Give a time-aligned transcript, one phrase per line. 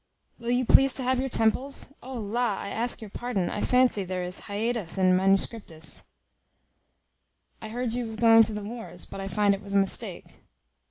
[0.39, 2.57] Will you please to have your temples O la!
[2.57, 6.01] I ask your pardon, I fancy there is hiatus in manuscriptis.
[7.61, 10.25] I heard you was going to the wars; but I find it was a mistake."